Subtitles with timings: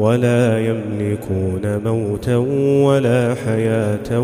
[0.00, 2.36] ولا يملكون موتا
[2.86, 4.20] ولا حياة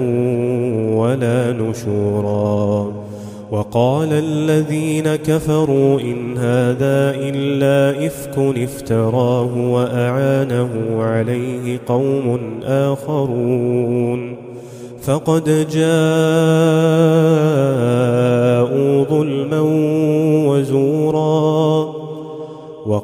[0.96, 2.92] ولا نشورا.
[3.50, 10.70] وقال الذين كفروا إن هذا إلا إفك افتراه وأعانه
[11.02, 14.36] عليه قوم آخرون.
[15.02, 15.86] فقد جاءوا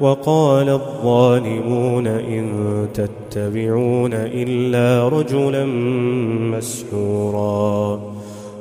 [0.00, 2.46] وقال الظالمون إن
[2.94, 5.64] تتبعون إلا رجلا
[6.56, 8.00] مسحورا.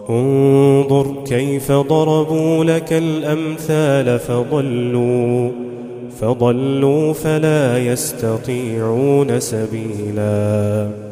[0.10, 5.50] انظر كيف ضربوا لك الأمثال فضلوا
[6.22, 11.09] فضلوا فلا يستطيعون سبيلاً.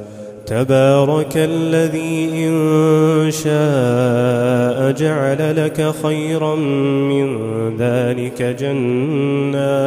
[0.48, 7.38] تبارك الذي إن شاء جعل لك خيرا من
[7.78, 9.78] ذلك جنات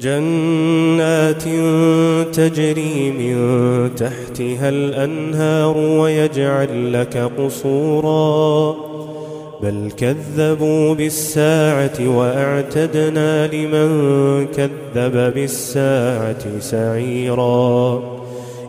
[0.00, 1.42] جنات
[2.34, 3.36] تجري من
[3.94, 8.76] تحتها الأنهار ويجعل لك قصورا
[9.62, 18.18] بل كذبوا بالساعة وأعتدنا لمن كذب بالساعة سعيراً.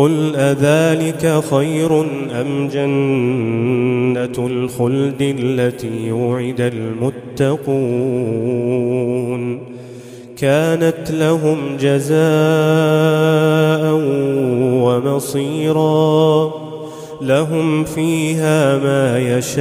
[0.00, 2.00] قل أذلك خير
[2.40, 6.60] أم جنة الخلد التي وعد
[7.40, 7.80] المتقون
[10.36, 12.20] كانت لهم جزاء
[14.84, 16.52] ومصيرا
[17.22, 19.60] لهم فيها ما يشاءون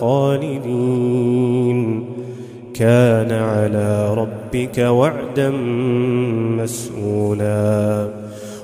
[0.00, 1.30] خالدين
[2.74, 4.14] كان على
[4.54, 5.50] ربك وعدا
[6.58, 8.08] مسؤولا.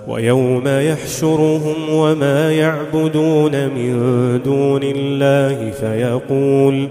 [0.09, 3.93] ويوم يحشرهم وما يعبدون من
[4.45, 6.89] دون الله فيقول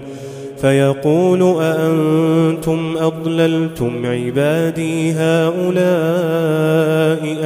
[0.60, 5.76] فيقول أأنتم أضللتم عبادي هؤلاء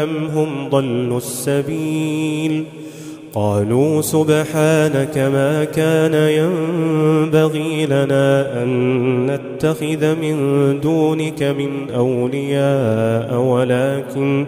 [0.02, 2.89] أم هم ضلوا السبيل ۖ؟
[3.34, 10.36] قالوا سبحانك ما كان ينبغي لنا أن نتخذ من
[10.80, 14.46] دونك من أولياء ولكن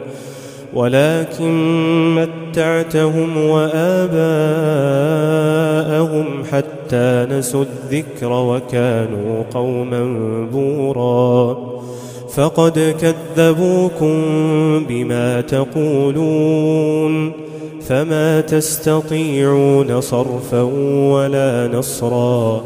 [0.75, 4.05] ولكن متعتهم وآباءهم
[6.53, 10.17] حتى نسوا الذكر وكانوا قوما
[10.53, 11.59] بورا.
[12.35, 14.15] فقد كذبوكم
[14.89, 17.42] بما تقولون.
[17.93, 20.63] فما تستطيعون صرفا
[21.13, 22.65] ولا نصرا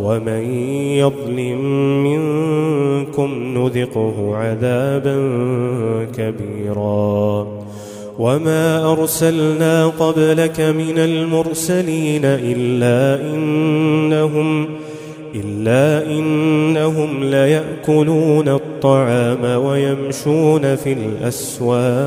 [0.00, 0.50] ومن
[0.96, 1.60] يظلم
[2.04, 5.16] منكم نذقه عذابا
[6.16, 7.46] كبيرا
[8.18, 14.68] وما أرسلنا قبلك من المرسلين إلا إنهم
[15.34, 22.06] إلا إنهم ليأكلون الطعام ويمشون في الأسواق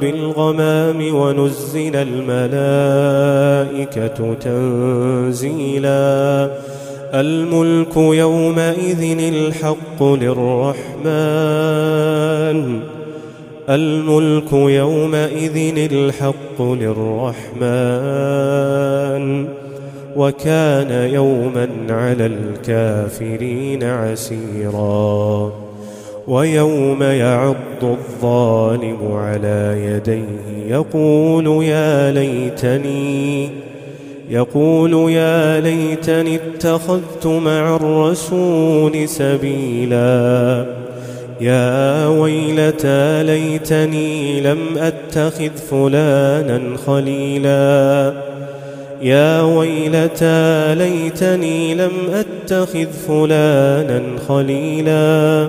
[0.00, 2.34] بالغمام ونزل الملائكة
[4.34, 6.50] تنزيلا.
[7.14, 12.80] الملك يومئذ الحق للرحمن.
[13.70, 19.46] الملك يومئذ الحق للرحمن.
[20.16, 25.65] وكان يوما على الكافرين عسيرا.
[26.28, 33.50] ويوم يعض الظالم على يديه يقول يا ليتني
[34.30, 40.66] يقول يا ليتني اتخذت مع الرسول سبيلا.
[41.40, 48.12] يا ويلتى ليتني لم أتخذ فلانا خليلا.
[49.02, 55.48] يا ويلتى ليتني لم أتخذ فلانا خليلا.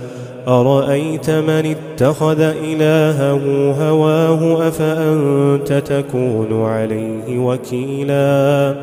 [0.47, 8.75] أرأيت من اتخذ إلهه هواه أفأنت تكون عليه وكيلا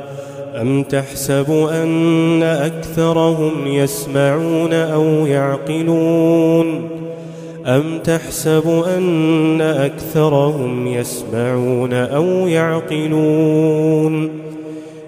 [0.60, 6.88] أم تحسب أن أكثرهم يسمعون أو يعقلون
[7.66, 14.30] أم تحسب أن أكثرهم يسمعون أو يعقلون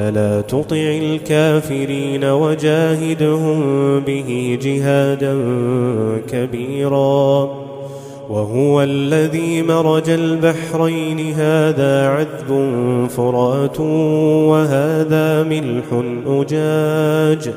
[0.00, 3.60] فلا تطع الكافرين وجاهدهم
[4.00, 5.38] به جهادا
[6.32, 7.48] كبيرا.
[8.30, 12.70] وهو الذي مرج البحرين هذا عذب
[13.16, 13.80] فرات
[14.50, 17.54] وهذا ملح أجاج.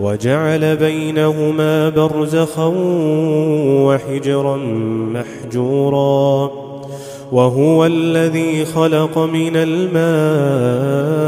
[0.00, 2.72] وجعل بينهما برزخا
[3.84, 4.56] وحجرا
[5.14, 6.50] محجورا.
[7.32, 11.27] وهو الذي خلق من الماء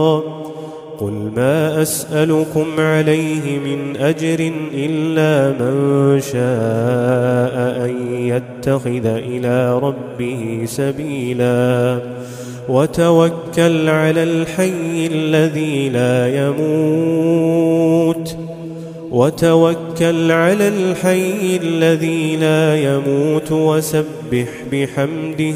[1.01, 11.99] قل ما أسألكم عليه من أجر إلا من شاء أن يتخذ إلى ربه سبيلا.
[12.69, 18.37] وتوكل على الحي الذي لا يموت.
[19.11, 23.51] وتوكل على الحي الذي لا يموت.
[23.51, 25.55] وسبح بحمده.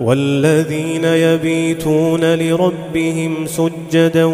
[0.00, 4.24] والذين يبيتون لربهم سجدا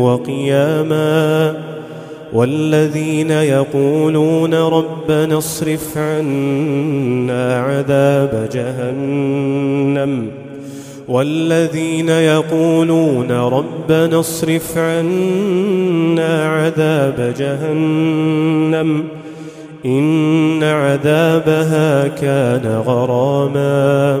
[0.00, 1.54] وقياما
[2.32, 10.30] والذين يقولون ربنا اصرف عنا عذاب جهنم
[11.08, 19.04] والذين يقولون ربنا اصرف عنا عذاب جهنم
[19.86, 24.20] إن عذابها كان غراما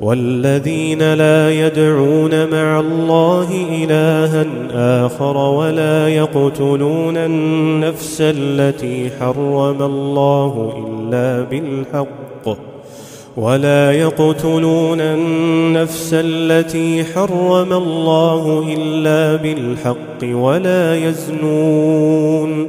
[0.00, 4.46] والذين لا يدعون مع الله إلها
[5.06, 12.58] آخر ولا يقتلون النفس التي حرم الله إلا بالحق
[13.36, 22.66] ولا يقتلون النفس التي حرم الله إلا بالحق ولا يزنون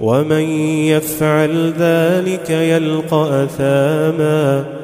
[0.00, 0.42] ومن
[0.88, 4.83] يفعل ذلك يلقى أثاماً